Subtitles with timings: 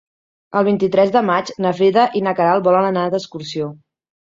[0.61, 3.71] El vint-i-tres de maig na Frida i na Queralt volen anar d'excursió.